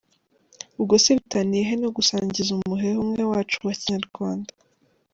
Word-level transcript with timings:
Ubwo 0.79 0.93
se 1.03 1.11
bitaniye 1.17 1.63
he 1.69 1.75
no 1.83 1.89
gusangiza 1.97 2.49
umuheha 2.57 2.97
umwe 3.05 3.21
wacu 3.31 3.57
wa 3.67 3.73
Kinyarwanda?”. 3.81 4.51